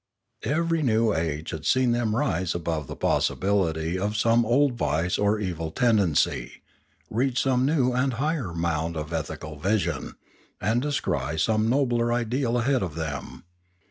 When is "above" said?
2.55-2.87